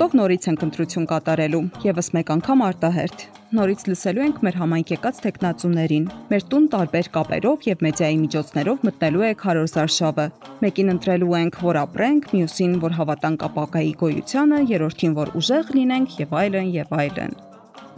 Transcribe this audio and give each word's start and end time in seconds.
Շուտով 0.00 0.14
նորից 0.16 0.46
ենք 0.48 0.62
ընտրություն 0.64 1.06
կատարելու, 1.10 1.58
եւս 1.84 2.06
մեկ 2.16 2.30
անգամ 2.32 2.62
արտահերթ։ 2.64 3.24
Նորից 3.58 3.82
լսելու 3.90 4.22
ենք 4.24 4.38
մեր 4.46 4.56
համայնք 4.60 4.92
եկած 4.94 5.20
տեխնացուներին։ 5.26 6.06
Մեր 6.30 6.46
տուն 6.54 6.68
տարբեր 6.72 7.10
կապերով 7.18 7.68
եւ 7.68 7.84
մեդիայի 7.84 8.16
միջոցներով 8.22 8.88
մտնելու 8.88 9.26
է 9.28 9.30
քարոզարշավը։ 9.44 10.26
Մեկին 10.64 10.92
ընտրելու 10.96 11.36
ենք, 11.42 11.60
որ 11.68 11.80
ապրենք, 11.84 12.32
մյուսին, 12.32 12.74
որ 12.80 12.96
հավատանք 12.96 13.48
ապակայի 13.52 13.94
գոյությանը, 14.00 14.64
երրորդին, 14.72 15.16
որ 15.20 15.36
ուժեղ 15.36 15.74
լինենք 15.76 16.20
եւ 16.24 16.36
այլն 16.40 16.76
եւ 16.80 17.00
այլն։ 17.04 17.40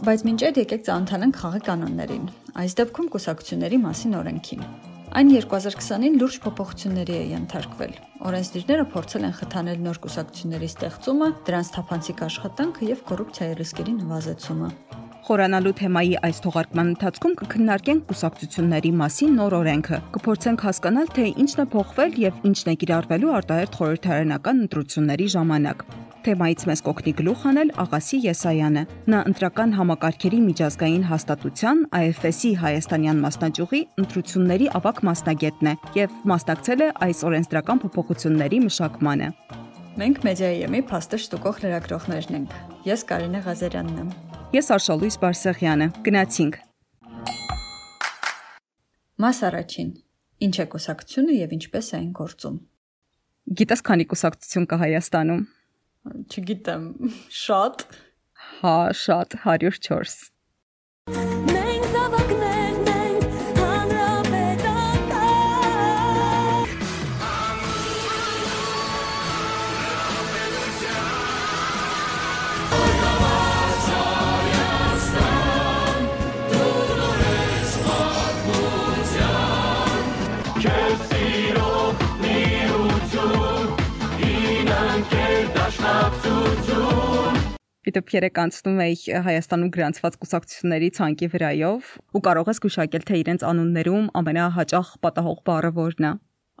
Բայց 0.03 0.25
մինչ 0.27 0.41
այդ 0.43 0.65
եկեք 0.67 0.89
ծանոթանանք 0.91 1.39
խաղի 1.39 1.67
կանոններին։ 1.71 2.25
Այս 2.59 2.81
դեպքում 2.83 3.13
կուսակցությունների 3.15 3.79
մասին 3.87 4.19
օրենքին։ 4.19 4.91
Այն 5.13 5.29
2020-ին 5.29 6.15
լուրջ 6.17 6.35
փոփոխությունների 6.41 7.13
է 7.13 7.25
ենթարկվել։ 7.35 7.91
Օրենսդիրները 8.25 8.85
փորձել 8.93 9.25
են 9.27 9.33
խթանել 9.37 9.83
նոր 9.85 9.97
կուսակցությունների 10.05 10.69
ստեղծումը, 10.71 11.27
դրանց 11.49 11.69
թափանցիկ 11.75 12.23
աշխատանքը 12.27 12.87
եւ 12.87 13.03
կոռուպցիայի 13.11 13.57
ռիսկերի 13.59 13.93
նվազեցումը։ 13.99 14.69
Խորանալու 15.27 15.75
թեմայի 15.79 16.15
այս 16.27 16.41
թողարկման 16.47 16.89
ընթացքում 16.93 17.35
կքննարկենք 17.43 18.07
կուսակցությունների 18.09 18.91
մասին 19.03 19.37
նոր 19.37 19.57
օրենքը։ 19.59 19.99
Կփորձենք 20.17 20.65
հասկանալ, 20.65 21.13
թե 21.13 21.27
ինչն 21.45 21.61
է 21.61 21.67
փոխվել 21.77 22.17
եւ 22.23 22.41
ինչն 22.49 22.73
է 22.73 22.75
կիրառվելու 22.81 23.35
արտահերթ 23.37 23.77
խորհրդարանական 23.83 24.65
ընտրությունների 24.65 25.29
ժամանակ։ 25.37 25.85
Թեմայից 26.23 26.61
մեզ 26.69 26.81
կօգնի 26.85 27.11
գլուխ 27.19 27.41
անել 27.49 27.71
Աղասի 27.83 28.17
Եսայանը։ 28.23 28.81
Նա 29.11 29.19
ընտրական 29.27 29.71
համակարգերի 29.75 30.37
միջազգային 30.43 31.01
հաստատության 31.09 31.79
IFS-ի 31.99 32.51
հայաստանյան 32.61 33.19
մասնաճյուղի 33.23 33.81
ընտրությունների 34.03 34.69
ավակ 34.79 35.01
մասնագետն 35.09 35.69
է 35.71 35.73
եւ 35.99 36.13
մասնակցել 36.31 36.83
է 36.83 36.87
այս 37.07 37.23
օրենսդրական 37.27 37.81
փոփոխությունների 37.83 38.59
մշակմանը։ 38.67 39.27
Մենք 39.99 40.21
Մեդիայեմի 40.27 40.81
փաստը 40.93 41.19
շտուկող 41.23 41.59
լրագրողներն 41.63 42.37
ենք։ 42.39 42.55
Ես 42.87 43.03
Կարինե 43.11 43.41
Ղազարյանն 43.47 43.99
եմ։ 44.03 44.13
Ես 44.53 44.69
Արշալույս 44.77 45.17
Բարսեղյանը։ 45.23 45.87
Գնացինք։ 46.07 46.55
Մաս 49.23 49.43
առաջին։ 49.49 49.91
Ինչ 50.47 50.55
է 50.63 50.65
կուսակցությունը 50.71 51.35
եւ 51.43 51.57
ինչպես 51.59 51.91
է 51.91 51.99
այն 51.99 52.07
գործում։ 52.23 52.55
Գիտես 53.59 53.83
քանի 53.91 54.07
կուսակցություն 54.13 54.65
կա 54.71 54.79
Հայաստանում 54.83 55.43
չգիտեմ, 56.03 56.87
շատ։ 57.31 57.85
Հա, 58.59 58.77
շատ 59.03 59.37
104։ 59.47 60.33
Դեպ 87.83 88.11
երեք 88.15 88.37
անցնում 88.39 88.77
էի 88.79 88.93
Հայաստանում 89.25 89.71
գրանցված 89.75 90.13
կուսակցությունների 90.21 90.89
ցանկի 90.97 91.27
վրայով 91.33 91.89
ու 92.15 92.21
կարող 92.27 92.51
ես 92.53 92.61
գուշակել 92.63 93.03
թե 93.09 93.17
իրենց 93.23 93.41
անուններում 93.49 94.05
ամենահաճախ 94.19 94.91
պատահող 95.03 95.41
բառը 95.49 95.71
որն 95.79 96.07
է։ 96.07 96.11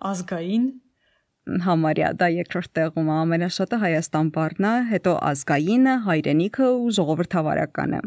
Ազգային 0.09 0.65
համարյա 1.63 2.09
դա 2.19 2.27
երկրորդ 2.33 2.73
տեղում 2.75 3.07
է. 3.07 3.15
ամենաշատը 3.23 3.79
Հայաստան 3.83 4.27
բառն 4.35 4.67
է, 4.67 4.73
հետո 4.91 5.13
ազգայինը, 5.31 5.95
հայրենիքը 6.07 6.67
ու 6.83 6.91
ժողովրդավարականը։ 6.99 8.03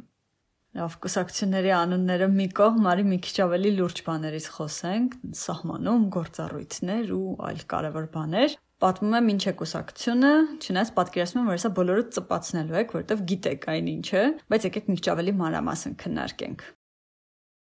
Լավ, 0.76 0.94
կուսակցությունների 1.00 1.72
անունները 1.72 2.26
մի 2.36 2.46
կողմ, 2.60 2.88
արի 2.92 3.04
մի 3.08 3.18
քիչ 3.24 3.36
ավելի 3.46 3.70
լուրջ 3.80 4.00
բաներից 4.08 4.46
խոսենք, 4.56 5.14
սահմանում, 5.40 6.02
գործառույթներ 6.16 7.12
ու 7.16 7.36
այլ 7.48 7.62
կարևոր 7.72 8.08
բաներ 8.16 8.56
պատմում 8.84 9.14
եմ 9.16 9.28
ինչ 9.32 9.42
է 9.48 9.52
կուսակցությունը, 9.60 10.32
չնայած 10.60 10.90
պատկերացնում 10.96 11.42
եմ, 11.42 11.46
որ 11.48 11.56
հեսա 11.56 11.70
բոլորը 11.80 12.02
ծպացնելու 12.16 12.80
եք, 12.82 12.96
որովհետև 12.96 13.22
գիտեք 13.30 13.68
այն 13.72 13.92
ինչ 13.96 14.08
է, 14.20 14.24
բայց 14.52 14.66
եկեք 14.68 14.90
մի 14.90 14.96
քիչ 14.98 15.06
ավելի 15.16 15.32
մանրամասն 15.40 15.94
քննարկենք։ 16.02 16.66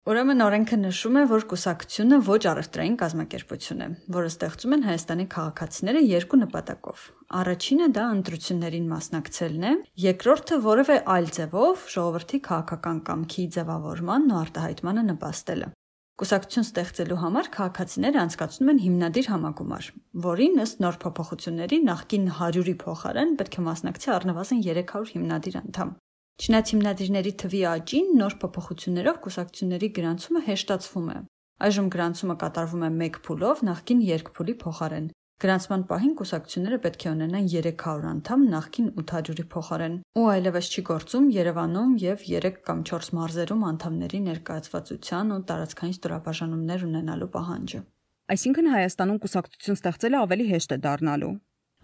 Ուրեմն 0.03 0.43
օրենքը 0.43 0.77
նշում 0.83 1.17
է, 1.21 1.21
որ 1.31 1.45
կուսակցությունը 1.53 2.17
ոչ 2.27 2.39
առևտրային 2.53 2.95
կազմակերպություն 3.03 3.83
է, 3.85 3.87
որը 4.17 4.31
ստեղծում 4.33 4.73
են 4.77 4.83
Հայաստանի 4.89 5.27
քաղաքացիները 5.35 6.01
երկու 6.09 6.41
նպատակով։ 6.41 7.05
Առաջինը 7.43 7.87
դա 7.99 8.07
ընտրություններին 8.17 8.89
մասնակցելն 8.97 9.69
է, 9.69 9.73
երկրորդը 10.07 10.59
որևէ 10.67 10.97
այլ 11.15 11.31
ձևով 11.39 11.87
ժողովրդի 11.95 12.43
քաղաքական 12.51 12.99
կամքի 13.13 13.47
ձևավորմանն 13.59 14.35
ու 14.35 14.43
արտահայտմանը 14.43 15.07
նպաստելը։ 15.13 15.71
Կուսակցություն 16.21 16.67
ստեղծելու 16.67 17.17
համար 17.23 17.47
քաղաքացիները 17.55 18.19
անցկացնում 18.23 18.71
են 18.73 18.81
հիմնադիր 18.83 19.29
համագումար, 19.33 19.87
որին 20.27 20.63
ըստ 20.65 20.83
նոր 20.85 20.99
փոփոխությունների 21.05 21.79
նախկին 21.89 22.27
100-ի 22.37 22.75
փոխարեն 22.83 23.33
պետք 23.41 23.57
է 23.57 23.65
մասնակցի 23.69 24.13
առնվազն 24.17 24.61
300 24.67 25.15
հիմնադիր 25.17 25.57
անդամ։ 25.63 25.95
Չնայած 26.43 26.73
հիմնադիրների 26.73 27.33
թվի 27.43 27.63
աճին 27.73 28.13
նոր 28.21 28.37
փոփոխություններով 28.45 29.19
կուսակցությունների 29.25 29.89
գրանցումը 29.97 30.45
հեշտացվում 30.53 31.09
է։ 31.13 31.19
Այժմ 31.63 31.89
գրանցումը 31.97 32.37
կատարվում 32.45 32.87
է 32.87 32.93
1 33.09 33.19
փուլով 33.27 33.65
նախկին 33.73 34.01
2 34.13 34.33
փուլի 34.37 34.55
փոխարեն, 34.63 35.07
Գրանցման 35.43 35.81
պահին 35.91 36.13
կուսակցությունները 36.19 36.77
պետք 36.83 37.05
է 37.05 37.09
ունենան 37.11 37.47
300 37.53 38.05
անդամ 38.11 38.43
նախքին 38.53 38.91
800-ի 39.03 39.45
փոխարեն, 39.55 39.97
ու 40.21 40.27
այլևս 40.33 40.69
չի 40.71 40.85
գործում 40.91 41.25
Երևանում 41.37 41.97
եւ 42.03 42.23
3 42.27 42.61
կամ 42.69 42.85
4 42.91 43.09
մարզերում 43.19 43.65
անդամների 43.71 44.21
ներկայացվածության 44.29 45.33
ու 45.35 45.41
տարածքային 45.49 45.97
ստորաբաժանումներ 45.99 46.87
ունենալու 46.91 47.31
պահանջը։ 47.35 47.81
Այսինքն 48.37 48.71
Հայաստանում 48.77 49.19
կուսակցություն 49.27 49.81
ստեղծելը 49.83 50.23
ավելի 50.23 50.47
հեշտ 50.53 50.77
է 50.77 50.81
դառնալու։ 50.87 51.35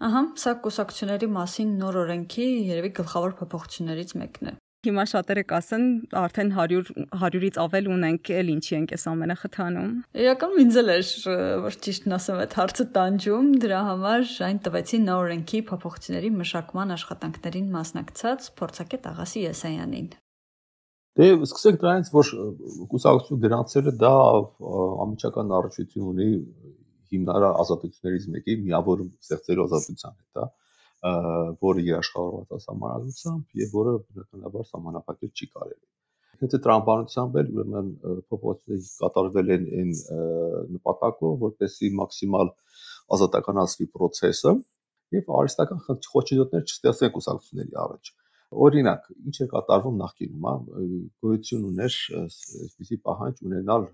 Ահա, 0.07 0.23
սա 0.39 0.51
կուսակցությունների 0.63 1.27
մասին 1.35 1.75
նոր 1.83 2.01
օրենքի 2.05 2.47
երևի 2.71 2.91
գլխավոր 3.03 3.33
փոփոխություններից 3.43 4.15
մեկն 4.23 4.53
է։ 4.53 4.53
Հիմա 4.87 5.03
շատերը 5.11 5.41
կասեն 5.43 5.81
արդեն 6.15 6.51
100 6.55 6.91
100-ից 7.19 7.57
ավել 7.59 7.87
ունենք, 7.91 8.29
էլ 8.31 8.51
ինչի 8.53 8.75
ենք 8.77 8.91
այս 8.95 9.03
ամենը 9.11 9.35
խթանում։ 9.41 9.89
Իրականում 10.23 10.61
ինձ 10.63 10.77
էլ 10.79 10.91
էր 10.93 11.09
որ 11.65 11.75
ճիշտն 11.83 12.15
ասեմ 12.15 12.39
այդ 12.43 12.55
հարցը 12.59 12.85
տանջում, 12.95 13.49
դրա 13.65 13.81
համար 13.89 14.23
այն 14.47 14.61
տվեցի 14.69 14.99
նոր 15.03 15.25
օրենքի 15.25 15.59
փոփոխությունների 15.71 16.31
մշակման 16.37 16.95
աշխատանքներին 16.95 17.67
մասնակցած 17.75 18.47
փորձակետ 18.61 19.09
Աղասի 19.11 19.43
Եսայանին։ 19.49 20.07
Դե 21.19 21.27
սկսենք 21.49 21.83
դրանից, 21.83 22.13
որ 22.15 22.31
կուսակցություն 22.95 23.43
գրանցելը 23.43 23.95
դա 23.99 24.15
ամիջական 25.03 25.53
առողջություն 25.59 26.07
ունի 26.13 26.29
հիմնարար 27.11 27.59
ազատություններից 27.65 28.31
մեկի 28.31 28.57
միավորում 28.63 29.11
ստեղծելու 29.27 29.67
ազատության 29.67 30.15
հետ, 30.15 30.39
հա 30.39 30.47
որը 30.99 31.83
երաշխավորված 31.87 32.55
է 32.55 32.59
սահմանադրությամբ 32.65 33.59
եւ 33.59 33.75
որը 33.79 33.93
բնականաբար 33.99 34.65
սահմանափակել 34.69 35.31
չի 35.31 35.47
կարելի։ 35.55 35.85
Եթե 36.39 36.59
տրամաբանությամբ 36.65 37.37
էլ 37.39 37.49
ուրեմն 37.55 37.87
փոփոխությունները 38.31 38.89
կատարվել 39.03 39.53
են 39.55 39.65
այն 39.79 39.93
նպատակով, 40.75 41.33
որպեսզի 41.45 41.89
մաքսիմալ 41.99 42.51
ազատականացվի 43.15 43.87
process-ը 43.95 44.53
եւ 45.15 45.33
արհեստական 45.39 45.83
խոչընդոտներ 45.87 46.63
չստեղծեն 46.69 47.13
կուսակցությունների 47.15 47.79
առաջ։ 47.83 48.13
Օրինակ, 48.65 49.09
ինչ 49.29 49.35
է 49.39 49.47
կատարվում 49.49 49.99
նախկինում, 50.03 50.47
հա, 50.49 50.53
գոյություն 51.25 51.67
ուներ 51.69 51.97
այսպիսի 52.19 52.97
պահանջ 53.09 53.43
ունենալ 53.49 53.85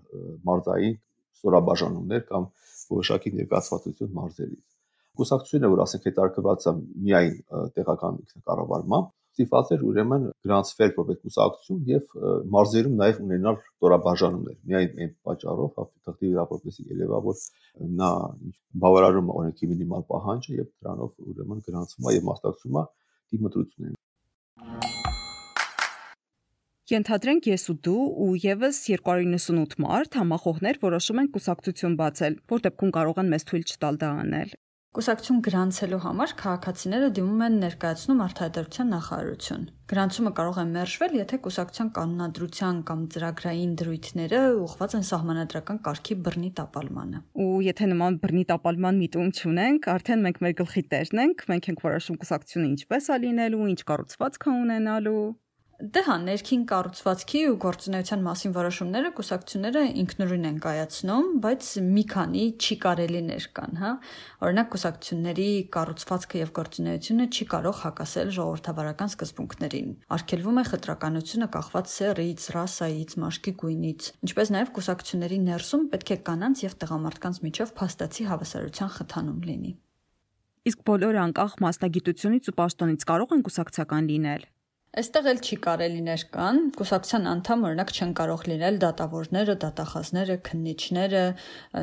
մարզային 0.48 0.96
ստորաբաժանումներ 1.36 2.24
կամ 2.30 2.48
որոշակի 2.94 3.34
ներկայացվածություն 3.42 4.16
մարզերից 4.16 4.75
կուսակցությունը, 5.20 5.70
որ 5.72 5.82
ասենք 5.86 6.08
հետարկված 6.10 6.66
է 6.66 6.74
միայն 7.06 7.36
տեղական 7.76 8.18
ինքնակառավարմամբ, 8.22 9.12
ստիպված 9.36 9.70
էր 9.74 9.82
ուրեմն 9.84 10.22
գրանցվել 10.46 10.92
որպես 10.96 11.18
կուսակցություն 11.26 11.80
եւ 11.90 12.14
մարզերում 12.54 12.94
նաեւ 13.00 13.18
ունենալ 13.26 13.58
տորաբաժանումներ։ 13.84 14.56
Միայն 14.70 15.02
այն 15.04 15.12
պատճառով 15.28 15.70
հաղթի 15.76 16.30
վրա 16.32 16.44
որպեսի 16.52 16.86
ելևա 16.92 17.20
որ 17.26 17.42
նա 18.00 18.10
բավարարում 18.86 19.28
է 19.28 19.36
օրենքի 19.42 19.70
մինիմալ 19.74 20.06
պահանջը 20.14 20.56
եւ 20.56 20.68
դրանով 20.72 21.28
ուրեմն 21.36 21.62
գրանցվում 21.68 22.08
է 22.08 22.16
եւ 22.16 22.28
մասնակցում 22.32 22.80
է 22.80 22.86
դիմադրություններին։ 23.36 24.02
Ենթադրենք 26.86 27.48
ես 27.50 27.64
ու 27.72 27.74
դու 27.82 28.02
ու 28.24 28.34
եւս 28.46 28.76
298 28.86 29.80
մարդ 29.82 30.18
համախոհներ 30.20 30.76
որոշում 30.84 31.20
են 31.22 31.30
կուսակցություն 31.34 31.96
բացել, 31.98 32.36
որ 32.52 32.62
դեպքում 32.66 32.92
կարող 32.96 33.18
են 33.24 33.32
մեզ 33.34 33.46
թույլ 33.50 33.64
չտալ 33.66 33.98
դա 34.04 34.10
անել։ 34.22 34.54
Կուսակցություն 34.96 35.40
գրանցելու 35.44 35.98
համար 36.00 36.30
քաղաքացիները 36.40 37.08
դիմում 37.18 37.42
են 37.46 37.56
ներկայացնում 37.60 38.22
արտահայտության 38.26 38.88
նախարարություն։ 38.94 39.66
Գրանցումը 39.92 40.32
կարող 40.38 40.60
է 40.62 40.64
մերժվել, 40.70 41.16
եթե 41.20 41.38
կուսակցության 41.44 41.90
կանոնադրության 41.98 42.80
կամ 42.88 43.02
ծրագրային 43.12 43.76
դրույթները 43.82 44.40
ուղղված 44.64 44.96
են 44.96 45.06
սահմանադրական 45.10 45.82
կարգի 45.84 46.18
բռնի 46.24 46.50
տապալմանը։ 46.64 47.22
Ու 47.44 47.60
եթե 47.68 47.92
նման 47.92 48.20
բռնի 48.24 48.44
տապալման 48.56 49.00
միտում 49.04 49.32
չունենք, 49.36 49.90
արդեն 50.00 50.24
մենք 50.26 50.44
մեր 50.46 50.60
գլխի 50.64 50.88
տերն 50.96 51.26
ենք, 51.26 51.48
մենք 51.52 51.68
ենք 51.76 51.88
որոշում 51.92 52.20
կուսակցությունը 52.24 52.70
ինչպես 52.72 53.10
է 53.12 53.20
լինելու, 53.26 53.66
ինչ 53.76 53.80
կառուցվածք 53.92 54.48
է 54.48 54.56
ունենալու։ 54.64 55.20
Դե 55.76 56.00
հա, 56.06 56.14
ներքին 56.24 56.62
կառուցվածքի 56.70 57.40
ու 57.50 57.56
գործունեության 57.60 58.22
մասին 58.24 58.52
որոշումները 58.56 59.08
կուսակցությունները 59.18 59.82
ինքնուրույն 60.02 60.46
են 60.48 60.60
կայացնում, 60.64 61.26
բայց 61.44 61.68
մի 61.96 62.04
քանի 62.12 62.44
չի 62.56 62.76
կարելիներ 62.84 63.48
կան, 63.58 63.76
հա։ 63.82 63.90
Օրինակ 64.48 64.70
կուսակցությունների 64.72 65.48
կառուցվածքը 65.76 66.40
եւ 66.40 66.54
գործունեությունը 66.56 67.28
չի 67.28 67.48
կարող 67.52 67.76
հակասել 67.82 68.32
ժողովրդավարական 68.38 69.12
սկզբունքներին։ 69.12 69.92
Արգելվում 70.16 70.56
է 70.56 70.64
խտրականությունը 70.72 71.50
կախված 71.60 71.92
սեռից, 71.92 72.48
ռասայից, 72.56 73.16
մաշկի 73.20 73.56
գույնից, 73.60 74.10
ինչպես 74.24 74.52
նաեւ 74.56 74.74
կուսակցությունների 74.80 75.40
ներսում 75.44 75.86
պետք 75.92 76.16
է 76.16 76.20
կանանց 76.24 76.64
եւ 76.64 76.80
տղամարդկանց 76.80 77.44
միջև 77.44 77.76
փաստացի 77.76 78.28
հավասարության 78.32 78.92
խթանում 78.96 79.40
լինի։ 79.52 79.76
Իսկ 80.66 80.80
բոլորը 80.88 81.18
անկախ 81.22 81.52
մասնագիտությունից 81.62 82.48
ու 82.50 82.58
պաշտոնից 82.58 83.04
կարող 83.06 83.34
են 83.36 83.42
կուսակցական 83.46 84.08
լինել։ 84.10 84.46
Այստեղ 84.96 85.26
էլ 85.28 85.40
չի 85.44 85.56
կարելիներ 85.64 86.22
կան, 86.32 86.58
կուսակցության 86.72 87.26
անդամ 87.28 87.64
օրինակ 87.68 87.90
չեն 87.92 88.12
կարող 88.16 88.44
լինել 88.48 88.76
դատավորները, 88.84 89.56
դատախազները, 89.64 90.36
քննիչները, 90.46 91.24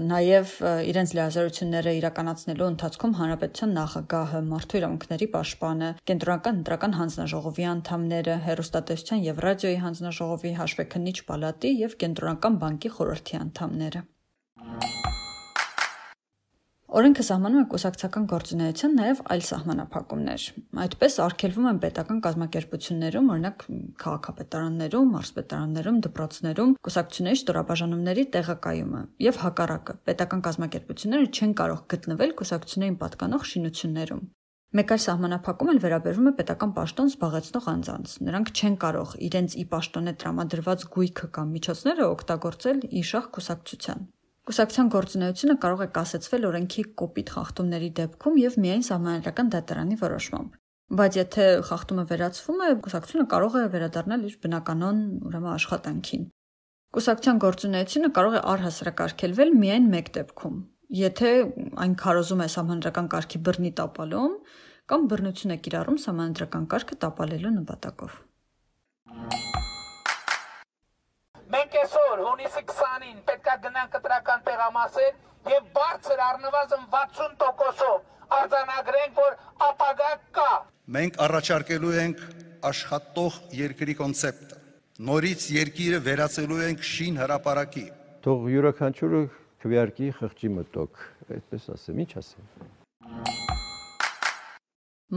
նաև 0.07 0.53
իրենց 0.89 1.13
լիազորությունները 1.19 1.93
իրականացնելու 1.99 2.69
ընթացքում 2.73 3.13
հանրապետության 3.19 3.77
նախագահը, 3.77 4.41
մարդու 4.49 4.79
իրավունքների 4.81 5.27
պաշտպանը, 5.35 5.91
կենտրոնական 6.09 6.59
ընտրական 6.63 6.97
հանձնաժողովի 7.03 7.69
անդամները, 7.75 8.39
հերոստատեսության 8.49 9.23
եւ 9.29 9.43
ռադիոյի 9.45 9.77
հանձնաժողովի 9.85 10.55
հաշվեկնիչ 10.63 11.17
պալատի 11.29 11.75
եւ 11.83 11.95
կենտրոնական 12.01 12.59
բանկի 12.65 12.93
խորհրդի 12.97 13.39
անդամները։ 13.43 14.03
Օրենքը 16.93 17.23
սահմանում 17.25 17.61
է 17.63 17.67
կուսակցական 17.71 18.25
գործունեության 18.29 18.91
նաև 18.99 19.21
այլ 19.33 19.39
սահմանափակումներ։ 19.47 20.43
Այդպես 20.83 21.15
արգելվում 21.23 21.67
են 21.71 21.79
պետական 21.85 22.19
կազմակերպություններում, 22.25 23.31
օրինակ 23.33 23.65
քաղաքապետարաններում, 24.03 25.09
մարզպետարաններում, 25.15 25.97
դպրոցներում 26.05 26.75
կուսակցությունների 26.85 27.41
ստորաբաժանումների 27.41 28.27
տեղակայումը 28.37 29.01
եւ 29.25 29.41
հակառակը։ 29.41 29.97
Պետական 30.13 30.45
կազմակերպությունները 30.53 31.33
չեն 31.33 31.57
կարող 31.63 31.83
գտնվել 31.97 32.37
կուսակցություններին 32.43 33.01
պատկանող 33.01 33.51
շինություններում։ 33.53 34.23
Մեկ 34.73 34.91
այլ 34.93 35.01
սահմանափակում 35.09 35.69
էլ 35.73 35.79
վերաբերվում 35.81 36.29
է 36.29 36.37
պետական 36.37 36.71
պաշտոն 36.77 37.09
զբաղեցնող 37.13 37.67
անձանց։ 37.73 38.13
Նրանք 38.29 38.53
չեն 38.53 38.77
կարող 38.85 39.11
իրենց 39.33 39.57
ի 39.61 39.65
պաշտոնե 39.73 40.13
տրամադրված 40.21 40.85
գույքը 40.97 41.29
կամ 41.37 41.53
միջոցները 41.57 42.07
օգտագործել 42.13 42.81
իշահ 43.01 43.29
կուսակցության։ 43.37 44.07
Կուսակցության 44.43 44.89
գործունեությունը 44.91 45.53
կարող 45.63 45.81
է 45.83 45.85
կասեցվել 45.95 46.45
օրենքի 46.49 46.83
կոպիտ 46.99 47.29
խախտումների 47.33 47.89
դեպքում 47.99 48.39
եւ 48.41 48.57
միայն 48.63 48.81
սահմանադրական 48.87 49.51
դատարանի 49.53 49.97
որոշմամբ։ 50.01 50.57
Բայց 50.99 51.17
եթե 51.19 51.45
խախտումը 51.69 52.03
վերացվում 52.09 52.63
է, 52.65 52.67
կուսակցությունը 52.83 53.25
կարող 53.33 53.55
է 53.55 53.63
վերադառնալ 53.75 54.25
իր 54.27 54.35
բնականon 54.43 54.99
ուրեմն 55.29 55.53
աշխատանքին։ 55.53 56.25
Կուսակցության 56.93 57.39
գործունեությունը 57.45 58.09
կարող 58.19 58.35
է 58.35 58.41
առհասարակարգելվել 58.53 59.55
միայն 59.63 59.87
մեկ 59.95 60.11
դեպքում. 60.19 60.59
եթե 60.93 61.29
այն 61.83 61.93
քարոզում 62.03 62.43
է 62.43 62.47
սահմանադրական 62.53 63.07
կարգի 63.15 63.39
բռնի 63.47 63.71
տապալում 63.79 64.35
կամ 64.91 65.07
բռնություն 65.09 65.55
է 65.55 65.57
կիրառում 65.65 65.97
սահմանադրական 66.03 66.67
կարգը 66.73 66.99
տապալելու 67.01 67.53
նպատակով։ 67.63 68.19
Մենք 71.53 71.75
այսօր 71.77 72.21
հունիսի 72.25 72.61
20-ին 72.69 73.17
պետքա 73.27 73.53
գնանք 73.63 73.91
կտրական 73.93 74.39
տեղամասեր 74.47 75.11
եւ 75.51 75.65
բարձր 75.75 76.21
առնվազն 76.27 76.87
60%-ով 76.93 78.37
արձանագրենք, 78.37 79.19
որ 79.19 79.35
ապագա 79.67 80.07
կա։ 80.37 80.47
Մենք 80.95 81.19
առաջարկելու 81.25 81.91
ենք 82.03 82.23
աշխատող 82.69 83.37
երկրի 83.59 83.95
կոնցեպտը։ 83.99 84.57
Նորից 85.09 85.45
երկիրը 85.57 85.99
վերածելու 86.07 86.59
ենք 86.71 86.87
շին 86.89 87.21
հրաապարակի։ 87.21 87.85
Թող 88.25 88.49
յուրաքանչյուրը 88.55 89.21
քվեարկի 89.61 90.09
խղճի 90.23 90.51
մտոք, 90.57 91.05
այդպես 91.37 91.69
ասեմ, 91.77 92.01
ի՞նչ 92.01 92.11
ասեմ։ 92.23 92.49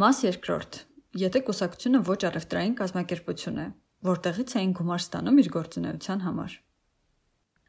Մաս 0.05 0.23
երկրորդ. 0.29 0.81
Եթե 1.17 1.45
կուսակցությունը 1.49 2.05
ոչ 2.13 2.21
առևտրային 2.29 2.75
կազմակերպություն 2.77 3.61
է, 3.65 3.69
որտեղից 4.07 4.57
էին 4.61 4.77
գումար 4.77 5.03
ստանում 5.07 5.41
իր 5.43 5.51
գործունեության 5.57 6.23
համար։ 6.27 6.61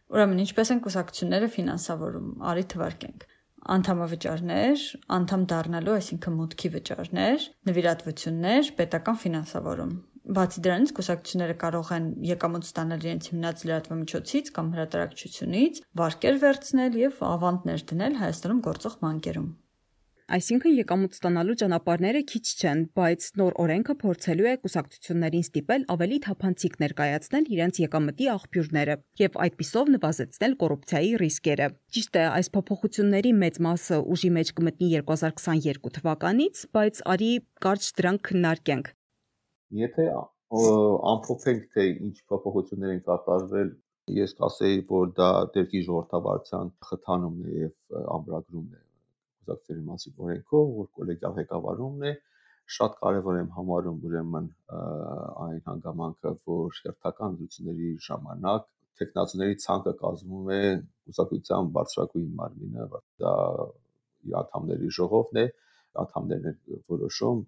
Ուրեմն 0.07 0.43
ինչպես 0.47 0.69
են 0.73 0.83
կուսակցությունները 0.87 1.47
ֆինանսավորում, 1.57 2.29
արի 2.51 2.65
թվարկենք 2.73 3.27
անդամավճարներ, 3.67 4.83
անդամ 5.17 5.41
դառնալու, 5.51 5.95
այսինքն 5.97 6.35
մուտքի 6.37 6.69
վճարներ, 6.75 7.47
նվիրատվություններ, 7.67 8.69
պետական 8.77 9.19
ֆինանսավորում։ 9.23 9.91
Բացի 10.37 10.63
դրանից 10.67 10.93
կուսակցությունները 10.97 11.55
կարող 11.63 11.91
են 11.97 12.07
եկամուտ 12.31 12.67
ստանալ 12.67 13.05
իրենց 13.07 13.29
հիմնած 13.31 13.63
լրատվամիջոցից 13.67 14.51
կամ 14.57 14.71
հրատարակչությունից, 14.75 15.79
վարկեր 16.01 16.41
վերցնել 16.43 16.99
եւ 17.03 17.21
ավանդներ 17.31 17.85
դնել 17.91 18.19
Հայաստանում 18.23 18.61
գործող 18.67 18.99
բանկերում։ 19.07 19.47
Այսինքն 20.27 20.73
եկամուտ 20.75 21.13
ստանալու 21.15 21.53
ճանապարհները 21.59 22.21
քիչ 22.27 22.41
չեն, 22.59 22.79
բայց 22.99 23.25
նոր 23.39 23.53
օրենքը 23.63 23.93
փորձելու 24.01 24.47
է 24.51 24.55
կուսակցություններին 24.63 25.43
ստիպել 25.45 25.83
ավելի 25.93 26.17
թափանցիկ 26.25 26.73
ներկայացնել 26.83 27.45
իրենց 27.55 27.77
եկամտի 27.83 28.25
աղբյուրները 28.33 28.97
եւ 29.21 29.37
այդպիսով 29.45 29.91
նվազեցնել 29.93 30.55
կոռուպցիայի 30.63 31.13
ռիսկերը։ 31.21 31.69
Ճիշտ 31.95 32.19
է, 32.19 32.25
այս 32.27 32.51
փոփոխությունների 32.57 33.31
մեծ 33.39 33.59
մասը 33.67 33.99
ուժի 34.17 34.31
մեջ 34.35 34.51
կմտնի 34.59 34.89
2022 34.97 35.93
թվականից, 35.99 36.63
բայց 36.75 36.99
արի 37.15 37.31
կարճ 37.63 37.87
դրանք 38.01 38.23
քննարկենք։ 38.27 38.91
Եթե 39.87 40.09
ամփոփենք 41.13 41.71
թե 41.71 41.87
ինչ 42.03 42.17
փոփոխություններ 42.27 42.97
են 42.97 43.01
կատարվել 43.07 43.71
ես 44.17 44.35
կասեի, 44.43 44.83
որ 44.91 45.15
դա 45.21 45.31
դերքի 45.55 45.85
ժողովրդավարության 45.87 46.75
խթանումն 46.91 47.47
է 47.47 47.63
եւ 47.63 48.03
ամրագրումն 48.17 48.75
է 48.75 48.86
կուսակցությունների 49.47 49.85
մասին 49.87 50.15
օրենքով, 50.27 50.71
որ 50.77 50.87
կոլեգիալ 50.97 51.35
ղեկավարումն 51.37 52.07
է, 52.07 52.13
շատ 52.77 52.95
կարևոր 52.99 53.37
եմ 53.39 53.51
համարում 53.57 53.99
ուրեմն 54.07 54.47
այն 55.47 55.61
հանգամանքը, 55.67 56.33
որ 56.51 56.79
հերթական 56.87 57.37
զրույցների 57.37 57.91
ժամանակ 58.07 58.65
տեխնացուների 58.97 59.55
ցանկը 59.63 59.93
կազմում 60.01 60.51
է 60.57 60.61
կուսակցության 61.07 61.71
բարձրագույն 61.77 62.33
մարմինը, 62.41 62.87
դա 63.23 63.33
իր 64.27 64.37
անդամների 64.41 64.91
ժողովն 64.97 65.41
է, 65.43 65.45
անդամներն 66.03 66.49
են 66.51 66.83
որոշում 66.91 67.41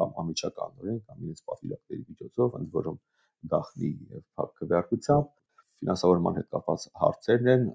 կամ 0.00 0.18
ամիջականորեն 0.24 1.00
կամ 1.06 1.24
իրենց 1.24 1.44
պատվիրակների 1.50 2.04
միջոցով, 2.08 2.58
ընդ 2.60 2.76
որում 2.80 2.98
գախնի 3.54 3.90
եւ 4.16 4.26
փակ 4.34 4.52
քվեարկությամբ 4.60 5.32
ֆինանսավորման 5.84 6.38
հետ 6.40 6.50
կապված 6.56 6.86
հարցերն 7.04 7.50
են 7.54 7.66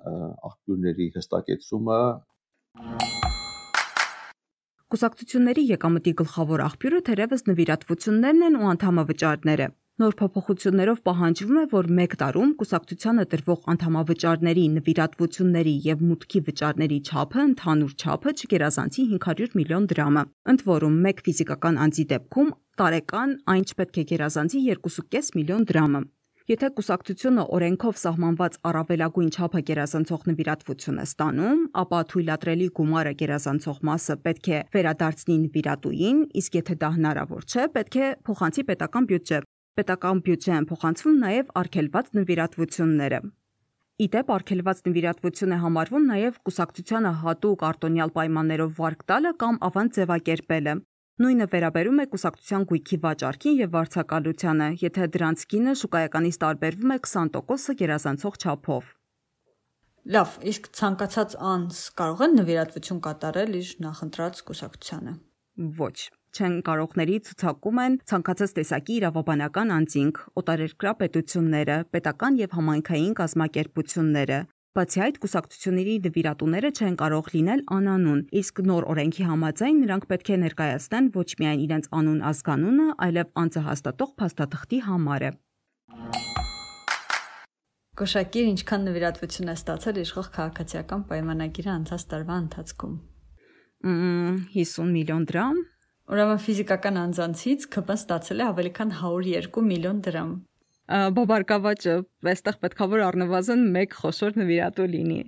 աղբյուրների 0.49 1.11
հստակեցումը 1.19 1.99
Կուսակցությունների 4.93 5.63
եկամտի 5.69 6.11
գլխավոր 6.19 6.61
աղբյուրը 6.65 6.99
թերևս 7.09 7.43
նվիրատվություններն 7.49 8.45
են 8.47 8.55
ու 8.57 8.69
անդամավճարները։ 8.71 9.67
Նոր 10.01 10.15
փոփոխություններով 10.21 11.01
պահանջվում 11.09 11.59
է, 11.61 11.65
որ 11.75 11.89
1 12.05 12.15
տարում 12.23 12.55
կուսակցությանը 12.61 13.27
տրվող 13.35 13.69
անդամավճարների, 13.75 14.65
նվիրատվությունների 14.79 15.75
եւ 15.85 16.03
մուտքի 16.09 16.41
վճարների 16.49 16.99
չափը 17.05 17.41
ընդհանուր 17.45 17.95
չափը 18.01 18.33
չգերազանցի 18.39 19.05
500 19.13 19.57
միլիոն 19.61 19.89
դրամը։ 19.93 20.23
Ընդ 20.55 20.69
որում, 20.73 21.01
1 21.13 21.25
ֆիզիկական 21.29 21.83
անձի 21.85 22.05
դեպքում 22.15 22.53
տարեկան 22.81 23.35
այն 23.53 23.67
չպետք 23.69 24.01
է 24.01 24.07
գերազանցի 24.13 24.63
2.5 24.73 25.35
միլիոն 25.37 25.69
դրամը։ 25.69 26.01
Եթե 26.49 26.67
կուսակցությունը 26.79 27.43
օրենքով 27.53 27.97
սահմանված 28.01 28.55
առավելագույն 28.65 29.27
չափը 29.35 29.59
գերազանցող 29.67 30.23
նվիրատվություն 30.29 30.95
է 30.97 31.03
ստանում, 31.05 31.59
ապա 31.81 31.99
թույլատրելի 32.09 32.69
գումարը 32.79 33.11
գերազանցող 33.19 33.81
մասը 33.89 34.15
պետք 34.23 34.49
է 34.49 34.61
վերադարձնի 34.73 35.35
նվիրատուին, 35.43 36.23
իսկ 36.41 36.57
եթե 36.57 36.77
դա 36.81 36.89
հնարավոր 36.97 37.45
չէ, 37.45 37.67
պետք 37.77 37.99
է 38.01 38.09
փոխանցի 38.25 38.65
պետական 38.71 39.09
բյուջե։ 39.13 39.43
Պետական 39.77 40.23
բյուջե 40.25 40.51
են 40.57 40.69
փոխանցվում 40.73 41.21
նաև 41.29 41.53
արգելված 41.61 42.13
նվիրատվությունները։ 42.17 43.21
Իդեպ 44.09 44.29
արգելված 44.39 44.85
նվիրատվություն 44.89 45.53
է 45.53 45.63
համարվում 45.69 46.05
նաև 46.09 46.43
կուսակցությանը 46.49 47.13
հատուկ 47.29 47.63
արտոնյալ 47.69 48.13
պայմաններով 48.17 48.77
վարկ 48.79 49.01
տալը 49.11 49.37
կամ 49.43 49.61
ավանց 49.69 49.99
ձևակերպելը։ 49.99 50.75
Նույնը 51.19 51.45
վերաբերում 51.51 51.97
է 51.99 52.03
կուսակցության 52.13 52.65
գույքի 52.69 52.97
վաճառքին 53.03 53.55
եւ 53.59 53.71
վարձակալությանը, 53.73 54.67
եթե 54.83 55.07
դրանց 55.15 55.41
գինը 55.53 55.73
շուկայականից 55.79 56.37
տարբերվում 56.43 56.93
է 56.95 56.97
20%-ը 57.07 57.75
գերազանցող 57.81 58.37
չափով։ 58.39 58.93
Լավ, 60.15 60.37
իսկ 60.51 60.69
ցանկացած 60.79 61.35
անձ 61.49 61.81
կարող 61.99 62.23
է 62.23 62.29
նվիրատվություն 62.37 63.01
կատարել 63.09 63.59
իր 63.59 63.73
նախընտրած 63.83 64.39
կուսակցությանը։ 64.47 65.13
Ոչ 65.83 65.97
չեն 66.29 66.55
կարողների 66.65 67.17
ցուցակում 67.27 67.79
են 67.83 67.99
ցանկացած 68.09 68.51
տեսակի 68.59 68.95
իրավաբանական 68.99 69.71
անձինք, 69.75 70.19
օտարերկրյա 70.39 70.93
պետությունները, 71.01 71.77
պետական 71.95 72.39
եւ 72.39 72.55
համայնքային 72.59 73.15
կազմակերպությունները, 73.19 74.39
Բացի 74.79 75.01
այդ, 75.03 75.17
կուսակցությունների 75.19 75.93
դվիրատուները 76.05 76.69
չեն 76.71 76.93
կարող 76.99 77.25
լինել 77.33 77.61
անանուն, 77.75 78.19
իսկ 78.39 78.61
նոր 78.69 78.85
օրենքի 78.93 79.25
համաձայն 79.27 79.81
նրանք 79.83 80.05
պետք 80.11 80.29
է 80.31 80.37
ներկայացնեն 80.43 81.09
ոչ 81.17 81.25
միայն 81.41 81.63
իրենց 81.65 81.89
անուն 81.99 82.21
ազգանունը, 82.29 82.85
այլև 83.05 83.33
անձը 83.43 83.63
հաստատող 83.65 84.13
փաստաթղթի 84.21 84.79
համարը։ 84.87 85.31
Կոշակիր 87.99 88.47
ինչքան 88.55 88.87
նվիրատվություն 88.87 89.51
է 89.51 89.55
ստացել 89.59 89.99
իշխող 90.07 90.29
քաղաքացիական 90.39 91.03
պայմանագիրը 91.11 91.71
անցած 91.75 92.05
տարվա 92.15 92.37
ընթացքում։ 92.47 92.93
50 94.55 94.93
միլիոն 94.95 95.25
դրամ։ 95.33 95.63
Ուրեմն 96.09 96.39
ֆիզիկական 96.47 97.03
անձանցից 97.03 97.67
ԿՊ-ն 97.75 97.99
ստացել 97.99 98.39
է 98.39 98.47
ավելի 98.47 98.71
քան 98.79 98.95
102 99.03 99.65
միլիոն 99.73 99.99
դրամ 100.07 100.31
բաբարկավաճը, 100.89 101.97
այստեղ 102.33 102.55
պետքա 102.63 102.87
որ 102.93 103.03
առնվազն 103.09 103.67
1 103.83 103.99
խոշոր 103.99 104.39
նվիրատու 104.41 104.87
լինի։ 104.93 105.19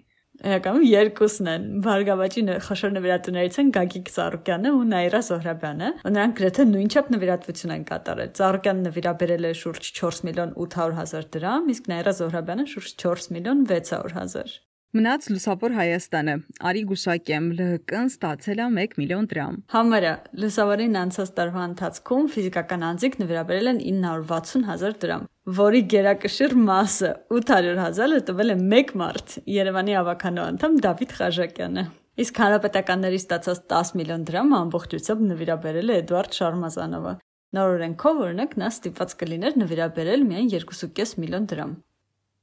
Էական 0.41 0.79
երկուսն 0.87 1.49
են։ 1.51 1.65
Բարգավաճի 1.85 2.43
խոշոր 2.65 2.93
նվիրատուներից 2.95 3.57
են 3.61 3.67
Գագիկ 3.75 4.07
Ծառուկյանը 4.15 4.71
ու 4.77 4.87
Նաիրա 4.93 5.19
Զոհրաբյանը։ 5.27 5.89
Նրանք 6.07 6.39
գրեթե 6.39 6.65
նույնչափ 6.71 7.11
նվիրատվություն 7.15 7.75
են 7.75 7.85
կատարել։ 7.91 8.33
Ծառուկյանը 8.41 8.83
նվիրաբերել 8.87 9.47
է 9.51 9.53
շուրջ 9.61 9.91
4 10.01 10.25
միլիոն 10.31 10.57
800 10.65 10.97
հազար 11.01 11.29
դրամ, 11.37 11.71
իսկ 11.75 11.93
Նաիրա 11.93 12.17
Զոհրաբյանը 12.23 12.67
շուրջ 12.73 12.91
4 13.05 13.31
միլիոն 13.37 13.65
600 13.69 14.17
հազար։ 14.17 14.59
Մնաց 14.91 15.25
լուսավոր 15.31 15.71
Հայաստանը։ 15.71 16.33
Արի 16.67 16.81
գուշակեմ, 16.89 17.45
ԼՀԿ-ն 17.55 18.09
ստացել 18.11 18.59
է 18.59 18.65
1 18.81 18.97
միլիոն 18.99 19.27
դրամ։ 19.31 19.59
Համարը 19.71 20.11
լուսավորին 20.43 20.97
անցած 21.01 21.31
տարվա 21.37 21.67
ընթացքում 21.69 22.27
ֆիզիկական 22.33 22.83
անձիկ 22.89 23.15
նվիրաբերել 23.21 23.71
են 23.71 23.79
960 23.87 24.67
հազար 24.67 24.97
դրամ, 25.05 25.23
որի 25.57 25.79
գերակշիռ 25.91 26.53
մասը 26.67 27.09
800 27.33 27.79
հազարը 27.81 28.19
տվել 28.27 28.53
է 28.53 28.55
մեկ 28.71 28.91
մարդ՝ 29.01 29.33
Երևանի 29.51 29.95
ավականո 30.01 30.45
անդամ 30.51 30.77
Դավիթ 30.85 31.15
Խաժակյանը։ 31.17 31.83
Իսկ 32.21 32.41
հանրապետականների 32.43 33.19
ստացած 33.21 33.61
10 33.73 33.91
միլիոն 33.99 34.25
դրամը 34.29 34.57
ամբողջությամբ 34.61 35.23
նվիրաբերել 35.31 35.91
է 35.91 35.99
Էդուարդ 36.01 36.37
Շարմազանովը։ 36.39 37.13
Նոր 37.57 37.71
օրենքով 37.75 38.21
օրինակ 38.25 38.57
նա 38.61 38.67
ստիպված 38.71 39.15
կլիներ 39.21 39.57
նվիրաբերել 39.63 40.27
միայն 40.31 40.51
2.5 40.55 41.15
միլիոն 41.23 41.47
դրամ։ 41.51 41.73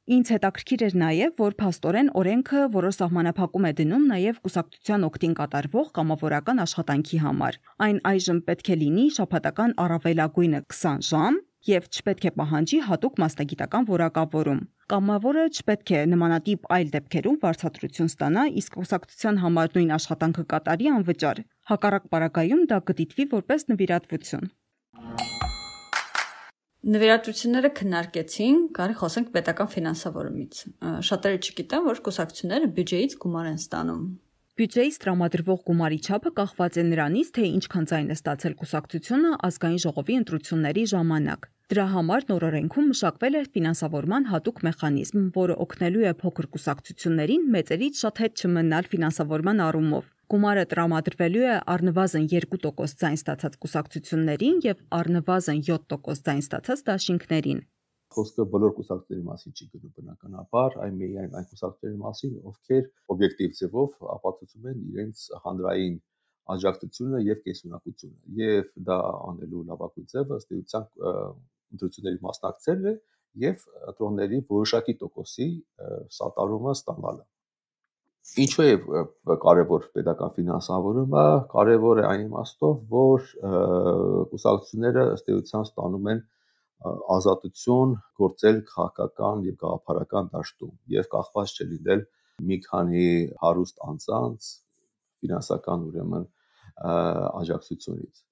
Ինձ 0.08 0.30
հետաքրքիր 0.32 0.82
էր 0.86 0.94
նաև, 1.00 1.32
որ 1.36 1.54
փաստորեն 1.60 2.06
օրենքը, 2.16 2.60
որը 2.72 2.92
սահմանափակում 2.96 3.66
է 3.68 3.72
դնում 3.78 4.04
նաև 4.08 4.38
կուսակցության 4.44 5.02
օկտին 5.08 5.34
կատարվող 5.36 5.90
կամավորական 5.98 6.62
աշխատանքի 6.64 7.18
համար։ 7.24 7.58
Այն 7.88 7.98
այժմ 8.08 8.38
պետք 8.48 8.70
է 8.72 8.76
լինի 8.82 9.04
շաբաթական 9.18 9.74
առավելագույնը 9.84 10.62
20 10.72 11.04
ժամ 11.12 11.36
եւ 11.66 11.86
չպետք 11.90 12.26
է 12.28 12.30
պահանջի 12.38 12.78
հատուկ 12.88 13.16
մասնագիտական 13.22 13.86
որակավորում։ 13.88 14.60
Կամավորը 14.92 15.44
չպետք 15.58 15.90
է 15.98 16.02
նմանատիպ 16.12 16.68
այլ 16.76 16.92
դեպքերում 16.94 17.38
վարձատրություն 17.42 18.10
ստանա, 18.12 18.44
իսկ 18.62 18.78
կուսակցության 18.78 19.40
համար 19.42 19.72
նույն 19.74 19.90
աշխատանքը 19.98 20.44
կատարի 20.52 20.88
անվճար։ 20.94 21.42
Հակառակ 21.72 22.08
պարագայում 22.14 22.62
դա 22.70 22.78
կդիտվի 22.88 23.28
որպես 23.34 23.66
նվիրատվություն։ 23.72 24.48
Նվիրատվությունները 26.88 27.68
քննարկեցին, 27.74 28.58
կարի 28.78 28.94
խոսենք 29.02 29.32
պետական 29.34 29.70
ֆինանսավորումից։ 29.74 30.60
Շատերը 31.08 31.40
չգիտեն, 31.42 31.84
որ 31.88 32.00
կուսակցությունները 32.06 32.70
բյուջեից 32.78 33.16
գումար 33.24 33.50
են 33.50 33.58
ստանում։ 33.58 34.04
Բյուջեից 34.58 34.96
տրամադրվող 35.02 35.58
գումարի 35.68 35.96
չափը 36.02 36.30
կախված 36.34 36.76
է 36.80 36.82
նրանից, 36.88 37.28
թե 37.36 37.42
ինչքան 37.48 37.84
ձայն 37.90 38.08
է 38.10 38.14
ստացել 38.18 38.56
կուսակցությունը 38.58 39.30
ազգային 39.48 39.82
ժողովի 39.84 40.16
ընտրությունների 40.20 40.82
ժամանակ։ 40.92 41.46
Դրա 41.70 41.84
համար 41.92 42.26
նոր 42.30 42.46
օրենքում 42.48 42.88
մշակվել 42.90 43.38
է 43.38 43.44
ֆինանսավորման 43.54 44.26
հատուկ 44.32 44.58
մեխանիզմ, 44.66 45.22
որը 45.38 45.58
օգնելու 45.62 46.04
է 46.10 46.12
փոքր 46.24 46.50
կուսակցություններին 46.58 47.46
մեծերից 47.54 48.02
շատ 48.02 48.22
հետ 48.24 48.42
չմնալ 48.42 48.90
ֆինանսավորման 48.98 49.64
առումով։ 49.68 50.12
Գումարը 50.34 50.64
տրամադրվելու 50.74 51.48
է 51.54 51.56
առնվազն 51.78 52.28
2% 52.34 52.98
ձայն 52.98 53.18
ստացած 53.22 53.58
կուսակցություններին 53.62 54.62
եւ 54.66 54.82
առնվազն 54.98 55.62
7% 55.70 56.26
ձայն 56.26 56.42
ստացած 56.48 56.88
դաշինքներին։ 56.90 57.62
Խոսքը 58.16 58.44
բոլոր 58.52 58.72
կուսակցությունների 58.78 59.24
մասին 59.28 59.54
չի 59.58 59.66
գնում 59.72 59.92
բնականաբար, 59.98 60.76
այլ 60.84 60.94
միայն 61.00 61.34
այն 61.38 61.48
կուսակցությունների 61.50 62.00
մասին, 62.02 62.36
ովքեր 62.50 62.84
օբյեկտիվ 63.14 63.56
ձևով 63.58 63.98
ապացուցում 64.14 64.68
են 64.72 64.78
իրենց 64.92 65.24
հանրային 65.44 65.98
աջակցությունը 66.54 67.22
եւ 67.28 67.42
կեսունակությունը 67.48 68.38
եւ 68.40 68.70
դա 68.88 68.98
անելու 69.28 69.64
լավագույն 69.70 70.10
ձևը 70.14 70.38
ըստ 70.40 70.54
էության 70.58 70.86
ընտրությունների 71.76 72.22
մասնակցելն 72.28 72.88
է 72.88 72.94
եւ 73.44 73.66
ընտրոնների 73.92 74.38
որոշակի 74.54 74.94
տոկոսի 75.02 75.48
սատարումը 76.18 76.78
ստանալը 76.78 77.26
Ինչու 78.36 78.64
է 78.64 78.72
կարևոր 79.42 79.84
pedagogan 79.96 80.32
ֆինանսավորումը, 80.36 81.22
կարևոր 81.52 82.00
է 82.02 82.04
այն 82.08 82.24
իմաստով, 82.26 82.74
որ 82.92 83.28
կուսակցությունները 84.32 85.04
ըստ 85.14 85.30
էության 85.34 85.64
ստանում 85.68 86.10
են 86.12 86.20
ազատություն 86.86 87.94
գործել 88.20 88.58
քաղաքական 88.70 89.44
եւ 89.48 89.56
գաղափարական 89.62 90.30
դաշտում 90.34 90.74
եւ 90.94 91.08
կախված 91.14 91.54
չլինել 91.58 92.04
մի 92.48 92.58
քանի 92.68 93.06
հարուստ 93.42 93.82
անձանց 93.88 94.50
ֆինանսական 95.22 95.86
ուրեմն 95.88 96.26
աջակցությունից։ 97.42 98.22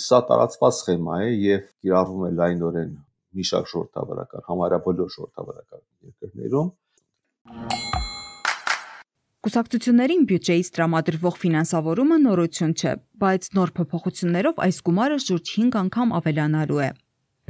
Սա 0.00 0.20
տարածված 0.30 0.76
սխեմա 0.78 1.16
է 1.26 1.32
եւ 1.34 1.66
կիրառվում 1.82 2.26
է 2.28 2.30
լայնորեն 2.38 2.92
մի 3.36 3.44
շարք 3.50 3.68
շորթավարական, 3.74 4.46
համարյա 4.46 4.78
բոլոր 4.86 5.10
շորթավարական 5.16 5.82
երկրներում 6.10 6.70
Կուսակցություններին 9.40 10.24
բյուջեից 10.30 10.68
տրամադրվող 10.76 11.36
ֆինանսավորումը 11.42 12.16
նորություն 12.24 12.74
չէ, 12.76 12.90
բայց 13.22 13.46
նոր 13.56 13.70
փոփոխություններով 13.78 14.58
այս 14.66 14.80
գումարը 14.88 15.16
շուրջ 15.26 15.52
5 15.60 15.78
անգամ 15.80 16.12
ավելանալու 16.18 16.82
է։ 16.84 16.88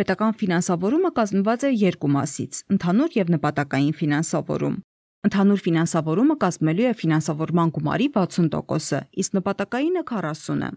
Պետական 0.01 0.33
ֆինանսավորումը 0.41 1.09
կազմված 1.13 1.65
է 1.69 1.71
երկու 1.77 2.09
մասից՝ 2.13 2.59
ընդհանուր 2.73 3.17
եւ 3.19 3.31
նպատակային 3.35 3.97
ֆինանսավորում։ 3.99 4.77
Ընդհանուր 5.29 5.61
ֆինանսավորումը 5.65 6.37
կազմելու 6.45 6.87
է 6.89 6.93
ֆինանսավորման 7.01 7.73
գումարի 7.77 8.07
60%-ը, 8.15 9.01
իսկ 9.21 9.35
նպատակայինը 9.37 10.03
40-ը։ 10.11 10.71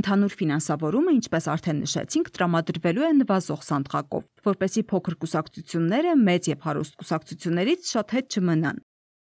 Ընդհանուր 0.00 0.36
ֆինանսավորումը, 0.40 1.12
ինչպես 1.18 1.48
արդեն 1.52 1.82
նշեցինք, 1.84 2.30
տրամադրվելու 2.32 3.04
է 3.04 3.10
նվազող 3.18 3.60
սանդղակով, 3.68 4.24
որպեսզի 4.48 4.84
փոքր 4.88 5.18
կուսակցությունները 5.20 6.14
մեծ 6.22 6.48
եւ 6.52 6.64
հարուստ 6.64 6.96
կուսակցություններից 7.02 7.92
շատ 7.92 8.16
հետ 8.16 8.38
չմնան։ 8.40 8.80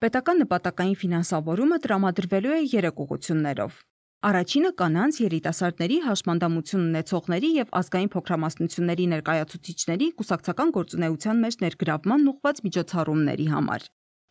Պետական 0.06 0.42
նպատակային 0.46 0.96
ֆինանսավորումը 1.04 1.82
տրամադրվելու 1.84 2.56
է 2.56 2.62
երեք 2.72 3.04
ուղղություններով։ 3.04 3.84
Առաջինը 4.26 4.70
կանանց 4.80 5.18
երիտասարդների 5.22 5.98
հաշմանդամություն 6.02 6.86
ունեցողների 6.86 7.50
եւ 7.60 7.76
ազգային 7.80 8.08
փոքրամասնությունների 8.16 9.06
ներկայացուցիչների 9.12 10.08
կուսակցական 10.22 10.72
գործունեության 10.78 11.44
մեջ 11.44 11.58
ներգրավման 11.66 12.26
ուղղված 12.32 12.62
միջոցառումների 12.66 13.46
համար։ 13.52 13.86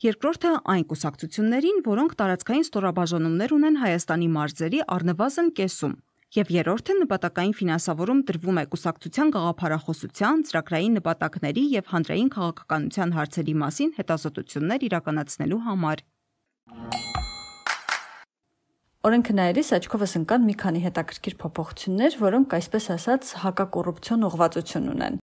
Երկրորդը 0.04 0.50
այն 0.74 0.82
կուսակցություններին, 0.90 1.78
որոնք 1.86 2.16
տարածքային 2.24 2.66
ստորաբաժանումներ 2.66 3.54
ունեն 3.54 3.78
Հայաստանի 3.84 4.28
մարզերի 4.34 4.82
առնվազն 4.98 5.54
կեսում, 5.62 5.94
եւ 6.42 6.52
երրորդը 6.58 6.98
նպատակային 7.04 7.56
ֆինանսավորում 7.62 8.26
տրվում 8.34 8.58
է 8.58 8.68
կուսակցության 8.74 9.34
գաղափարախոսության, 9.38 10.46
ծրագրային 10.50 10.98
նպատակների 10.98 11.66
եւ 11.78 11.94
հանրային 11.94 12.34
քաղաքականության 12.34 13.18
հարցերի 13.22 13.58
մասին 13.62 13.96
հետազոտություններ 14.02 14.88
իրականացնելու 14.90 15.64
համար։ 15.70 16.08
Օրենքը 16.74 17.13
նայելիս 19.36 19.70
աչքովս 19.76 20.12
ընկան 20.16 20.44
մի 20.48 20.54
քանի 20.62 20.80
հետաքրքիր 20.80 21.34
փոփոխություններ, 21.42 22.14
որոնք 22.24 22.54
այսպես 22.56 22.86
ասած 22.94 23.32
հակակոռուպցիոն 23.42 24.26
ուղղվածություն 24.30 24.86
ունեն։ 24.94 25.18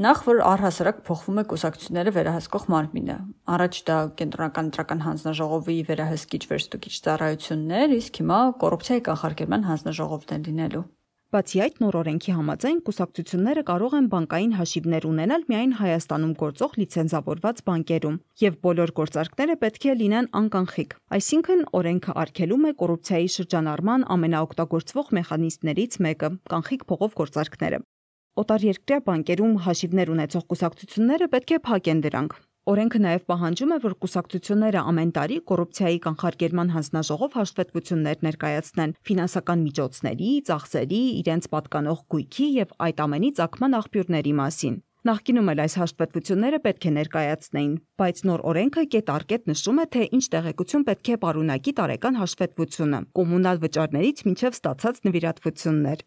Նախ 0.00 0.22
որ 0.26 0.42
առհասարակ 0.50 1.00
փոխվում 1.06 1.38
է 1.38 1.44
կուսակցությունները 1.52 2.14
վերահսկող 2.16 2.64
մարմինը։ 2.74 3.16
Առաջ 3.54 3.80
դա 3.90 3.98
կենտրոնական 4.18 4.70
ընտրական 4.70 5.04
հանձնաժողովի 5.06 5.76
վերահսկիչ 5.90 6.42
վերստուգիչ 6.50 6.94
ծառայություններ, 7.06 7.94
իսկ 8.00 8.20
հիմա 8.22 8.40
կոռուպցիայի 8.64 9.04
կանխարգելման 9.10 9.68
հանձնաժողովն 9.70 10.34
է 10.34 10.40
լինելու։ 10.50 10.84
Բացի 11.30 11.60
այդ, 11.62 11.76
նոր 11.78 11.96
օրենքի 12.00 12.32
համաձայն 12.34 12.78
կուսակցությունները 12.86 13.62
կարող 13.68 13.92
են 13.98 14.06
բանկային 14.10 14.54
հաշիվներ 14.58 15.04
ունենալ 15.10 15.44
միայն 15.52 15.74
Հայաստանում 15.78 16.32
գործող 16.40 16.74
լիցենզավորված 16.80 17.62
բանկերում, 17.70 18.16
եւ 18.42 18.56
բոլոր 18.66 18.92
գործարքները 18.98 19.56
պետք 19.62 19.86
է 19.86 19.94
լինեն 20.00 20.28
անկանխիկ։ 20.40 20.98
Այսինքն, 21.20 21.62
օրենքը 21.80 22.16
արգելում 22.24 22.66
է 22.66 22.74
կոռուպցիայի 22.82 23.30
շրջանառման 23.38 24.06
ամենաօգտագործվող 24.18 25.14
մեխանիզմներից 25.20 25.98
մեկը՝ 26.10 26.34
կանխիկ 26.50 26.86
փողով 26.90 27.18
գործարքները։ 27.22 27.82
Օտարերկրյա 28.42 29.02
բանկերում 29.06 29.54
հաշիվներ 29.70 30.16
ունեցող 30.18 30.48
կուսակցությունները 30.50 31.30
պետք 31.30 31.54
է 31.54 31.62
փակեն 31.70 32.06
դրանք։ 32.10 32.40
Օրենքը 32.68 32.98
նաև 33.00 33.22
պահանջում 33.30 33.70
է, 33.72 33.76
որ 33.82 33.92
կուսակցությունները 34.04 34.80
ամեն 34.90 35.12
տարի 35.16 35.36
կոռուպցիայի 35.50 36.00
կանխարգելման 36.04 36.72
հանձնաժողով 36.74 37.38
հաշվետվություններ 37.38 38.20
ներկայացնեն 38.26 38.92
ֆինանսական 39.08 39.64
միջոցների, 39.64 40.28
ծախսերի, 40.50 41.00
իրենց 41.22 41.48
պատկանող 41.56 42.04
գույքի 42.14 42.48
եւ 42.60 42.76
այդ 42.84 43.02
ամենի 43.06 43.32
ցակման 43.40 43.78
աղբյուրների 43.80 44.34
մասին։ 44.44 44.76
Նախկինում 45.08 45.50
էլ 45.50 45.60
այս 45.64 45.74
հաշվետվությունները 45.80 46.58
պետք 46.68 46.84
է 46.84 46.90
ներկայացնեին, 47.00 47.74
բայց 48.00 48.18
նոր 48.28 48.40
օրենքը 48.50 48.82
կետ 48.92 49.12
առ 49.16 49.24
կետ 49.32 49.46
նշում 49.48 49.80
է, 49.80 49.86
թե 49.96 50.02
ինչ 50.20 50.24
տեղեկություն 50.36 50.84
պետք 50.90 51.08
է 51.08 51.16
պարունակի 51.24 51.72
տարեկան 51.80 52.18
հաշվետվությունը՝ 52.20 53.00
կոմունալ 53.16 53.64
վճարներից 53.64 54.24
մինչև 54.28 54.60
ստացած 54.60 55.00
նվիրատվություններ։ 55.08 56.04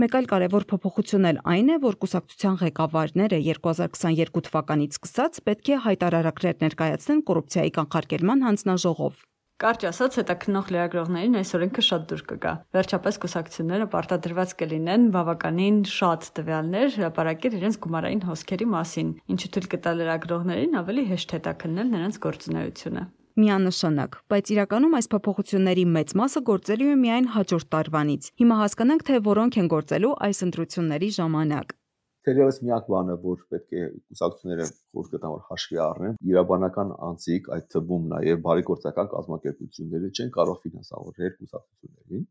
Մեկ 0.00 0.14
այլ 0.16 0.26
կարևոր 0.30 0.64
փոփոխություն 0.70 1.26
էլ 1.28 1.38
այն 1.52 1.66
է, 1.68 1.74
որ 1.82 1.96
կուսակցության 2.00 2.54
ղեկավարները 2.62 3.40
2022 3.48 4.40
թվականից 4.46 4.96
սկսած 4.96 5.40
պետք 5.48 5.68
է 5.68 5.76
հայտարարակներ 5.86 6.56
ներկայացնեն 6.64 7.20
կոռուպցիայի 7.28 7.74
կանխարգելման 7.76 8.46
հանձնաժողով։ 8.48 9.20
Կարճ 9.62 9.84
ասած, 9.92 10.18
հետաքնող 10.22 10.72
լրագրողներին 10.72 11.38
այս 11.42 11.54
օրենքը 11.60 11.84
շատ 11.92 12.06
դուր 12.08 12.22
կգա։ 12.32 12.52
Վերջապես 12.72 13.20
կուսակցությունները 13.22 13.86
պարտադրված 13.92 14.54
կլինեն 14.64 15.08
բավականին 15.14 15.80
շատ 15.92 16.28
տվյալներ 16.40 16.92
հրապարակել 16.96 17.58
իրենց 17.60 17.82
գումարային 17.84 18.26
հոսքերի 18.32 18.72
մասին, 18.72 19.16
ինչը 19.36 19.52
թույլ 19.52 19.72
կտա 19.76 19.96
լրագրողներին 20.00 20.78
ավելի 20.82 21.10
հեշտ 21.12 21.36
հետաքննել 21.36 21.92
նրանց 21.92 22.24
գործունեությունը 22.26 23.10
միանշանակ, 23.40 24.18
բայց 24.32 24.50
իրականում 24.54 24.96
այս 24.98 25.08
փոփոխությունների 25.12 25.84
մեծ 25.96 26.14
մասը 26.20 26.42
գործելու 26.48 26.90
է 26.92 26.96
միայն 27.02 27.28
հաջորդ 27.36 27.68
տարվանից։ 27.74 28.28
Հիմա 28.42 28.58
հասկանանք, 28.62 29.04
թե 29.08 29.20
որոնք 29.28 29.58
են 29.62 29.70
գործելու 29.72 30.12
այս 30.26 30.42
ընտրությունների 30.46 31.08
ժամանակ։ 31.18 31.74
Թերևս 32.22 32.58
միակ 32.62 32.84
բանը, 32.92 33.14
որ 33.22 33.38
պետք 33.50 33.72
է 33.72 33.82
կուսակցությունները 33.92 34.66
խոր 34.70 35.08
կտան 35.12 35.32
որ 35.32 35.42
հաշվի 35.48 35.78
առնեն, 35.86 36.14
իրավաբանական 36.32 36.92
անձիկ, 37.08 37.48
այդ 37.56 37.66
թվում 37.72 38.04
նաև 38.12 38.44
բարեգործական 38.46 39.10
կազմակերպությունները 39.16 40.12
չեն 40.12 40.30
կարող 40.36 40.60
ֆինանսավորել 40.62 41.34
կուսակցություններին 41.40 42.24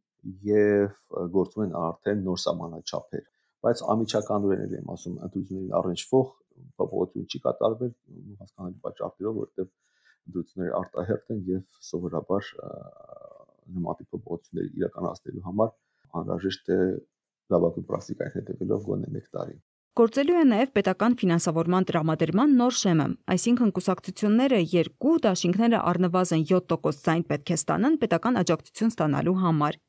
եւ 0.48 1.20
գործում 1.36 1.66
են 1.66 1.78
արդեն 1.82 2.26
նոր 2.30 2.42
սահմանաչափեր 2.46 3.28
բայց 3.66 3.82
ամիջականորեն 3.94 4.62
էլ 4.66 4.72
եմ 4.78 4.92
ասում 4.94 5.18
ընտրություններին 5.26 5.74
առնչվող 5.80 6.30
փոփոխություն 6.82 7.28
չի 7.30 7.42
կատարվել 7.46 7.92
հասկանալի 8.42 8.80
պատճառներով 8.86 9.36
որովհետեւ 9.42 9.68
դրությունների 10.36 10.74
արտահերտ 10.82 11.34
են 11.36 11.42
եւ 11.50 11.82
սովորաբար 11.90 12.52
նոմատիկ 13.72 14.08
փոփոխություններ 14.14 14.70
իրականացնելու 14.82 15.46
համար 15.48 15.74
անհրաժեշտ 16.22 16.72
է 16.76 16.80
լավագույն 17.52 17.88
պրակտիկային 17.92 18.36
հետևելով 18.38 18.88
գոնե 18.88 19.12
1 19.22 19.30
տարի։ 19.36 19.58
Գործելու 20.00 20.38
է 20.40 20.44
նաև 20.48 20.70
պետական 20.78 21.16
ֆինանսավորման 21.20 21.86
տրամադրման 21.90 22.54
նոր 22.62 22.76
շեմը, 22.82 23.08
այսինքն 23.36 23.74
կուսակցությունները 23.76 24.60
երկու 24.74 25.16
դաշինքները 25.26 25.82
առնվազն 25.92 26.46
7% 26.54 27.04
ցայն 27.08 27.26
պետք 27.32 27.52
է 27.52 27.58
ստանան 27.60 28.00
պետական 28.06 28.40
աջակցություն 28.42 28.94
ստանալու 28.96 29.36
համար։ 29.44 29.80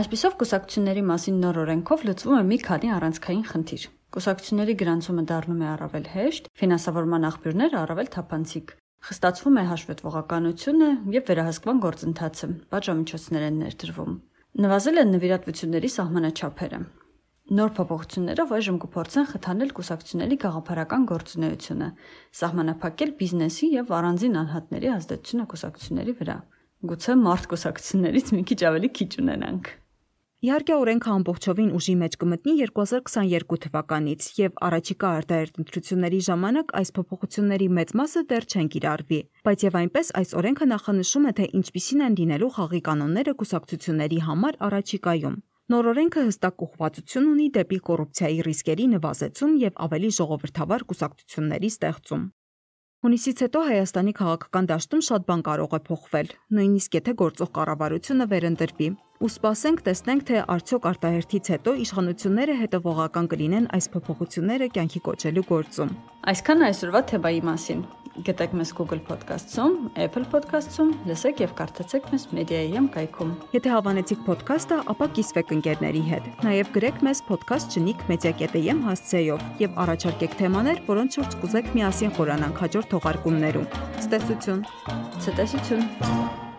Այսպիսով 0.00 0.40
կուսակցությունների 0.40 1.06
մասին 1.12 1.40
նոր 1.44 1.64
օրենքով 1.66 2.04
լուծվում 2.08 2.40
է 2.40 2.44
մի 2.48 2.58
քանի 2.64 2.94
առանցքային 2.96 3.46
խնդիր։ 3.52 3.86
Կուսակցությունների 4.10 4.74
գրանցումը 4.80 5.22
դառնում 5.30 5.60
է 5.62 5.66
առավել 5.70 6.06
հեշտ, 6.10 6.46
ֆինանսավորման 6.58 7.26
աղբյուրները 7.28 7.76
առավել 7.80 8.08
թափանցիկ։ 8.14 8.72
Խստացվում 9.06 9.58
է 9.60 9.62
հաշվետվողականությունը 9.70 10.88
եւ 11.14 11.28
վերահսկման 11.30 11.82
գործընթացը։ 11.84 12.48
Պատժամիջոցներ 12.74 13.44
են 13.46 13.60
ներդրվում։ 13.62 14.16
Նվազել 14.66 15.00
են 15.00 15.14
նվիրատվությունների 15.14 15.90
սահմանաչափերը։ 15.94 16.80
Նոր 17.50 17.70
փոփոխություններով 17.78 18.54
այժմ 18.58 18.80
կփորձեն 18.82 19.28
խթանել 19.30 19.70
կուսակցությունների 19.78 20.36
գաղափարական 20.42 21.06
գործունեությունը, 21.10 21.88
սահմանափակել 22.40 23.14
բիզնեսի 23.22 23.70
եւ 23.78 23.94
առանձին 24.00 24.40
անհատների 24.42 24.90
ազդեցությունը 24.96 25.46
կուսակցությունների 25.54 26.16
վրա։ 26.20 26.36
Գուցե 26.90 27.16
մարդ 27.26 27.48
կուսակցություններից 27.54 28.34
մի 28.38 28.42
քիչ 28.50 28.60
ավելի 28.70 28.92
քիչ 29.00 29.10
ունենանք։ 29.22 29.72
Իհարկե 30.40 30.72
օրենքը 30.72 31.10
ամբողջովին 31.12 31.72
ուժի 31.76 31.94
մեջ 32.00 32.14
կմտնի 32.20 32.52
2022 32.58 33.56
թվականից 33.64 34.28
եւ 34.40 34.54
առաջիկա 34.68 35.08
արտահերտ 35.16 35.58
ընտրությունների 35.60 36.20
ժամանակ 36.28 36.70
այս 36.80 36.92
փոփոխությունների 36.96 37.66
մեծ 37.78 37.92
մասը 38.00 38.22
դեռ 38.30 38.46
չեն 38.48 38.70
կիրառվի, 38.72 39.18
բայց 39.44 39.64
եւ 39.66 39.76
այնպես 39.80 40.12
այս 40.20 40.32
օրենքը 40.40 40.68
նախանշում 40.70 41.26
է 41.28 41.32
թե 41.40 41.48
ինչպիսին 41.60 42.04
են 42.06 42.16
լինելու 42.20 42.48
խաղի 42.56 42.80
կանոնները 42.88 43.34
կուսակցությունների 43.42 44.22
համար 44.30 44.58
առաջիկայում։ 44.70 45.36
Նոր 45.76 45.90
օրենքը 45.92 46.24
հստակ 46.30 46.64
ուղղվածություն 46.64 47.28
ունի 47.36 47.50
դեպի 47.60 47.78
կոռուպցիայի 47.90 48.40
ռիսկերի 48.48 48.88
նվազեցում 48.96 49.52
եւ 49.60 49.84
ավելի 49.84 50.10
ժողովրդավար 50.20 50.86
կուսակցությունների 50.88 51.70
ստեղծում։ 51.76 52.24
Հունիսից 53.04 53.44
հետո 53.44 53.60
Հայաստանի 53.68 54.12
քաղաքական 54.16 54.66
դաշտում 54.72 55.04
շատ 55.04 55.22
բան 55.28 55.44
կարող 55.50 55.76
է 55.76 55.80
փոխվել, 55.84 56.34
նույնիսկ 56.56 56.98
եթե 57.00 57.12
գործող 57.20 57.54
կառավարությունը 57.60 58.26
վերընտրվի 58.32 58.88
ու 59.20 59.28
սպասենք 59.28 59.80
տեսնենք, 59.84 60.22
թե 60.30 60.36
արդյոք 60.48 60.86
արտահերթից 60.90 61.48
հետո 61.52 61.72
իշխանությունները 61.84 62.54
հետևողական 62.56 63.26
կլինեն 63.28 63.66
այս 63.76 63.88
փոփոխությունները 63.92 64.68
կյանքի 64.76 65.02
կոչելու 65.08 65.44
գործում։ 65.50 65.90
Այսքան 66.32 66.64
այսօրվա 66.70 67.02
թեբայի 67.10 67.42
մասին։ 67.50 67.82
Գտեք 68.26 68.54
մեզ 68.58 68.72
Google 68.76 69.00
Podcast-ում, 69.06 69.76
Apple 70.00 70.24
Podcast-ում, 70.32 70.90
լսեք 71.08 71.44
եւ 71.44 71.52
կարդացեք 71.60 72.08
մեզ 72.10 72.26
Media.am 72.36 72.88
կայքում։ 72.96 73.30
Եթե 73.54 73.70
հավանեցիք 73.76 74.24
podcast-ը, 74.26 74.80
ապա 74.92 75.08
կիսվեք 75.20 75.54
ընկերների 75.60 76.02
հետ։ 76.10 76.28
Նաեւ 76.48 76.74
գրեք 76.80 77.00
մեզ 77.06 77.22
podcast.media.am 77.30 78.84
հասցեով 78.88 79.46
եւ 79.62 79.80
առաջարկեք 79.86 80.36
թեմաներ, 80.42 80.84
որոնց 80.90 81.18
շուրջ 81.20 81.40
կուզեք 81.44 81.72
միասին 81.78 82.14
խորանանք 82.18 82.62
հաջորդ 82.66 82.94
թողարկումներում։ 82.96 83.72
Ցտեսություն։ 84.04 84.62
Ցտեսություն։ 85.24 86.49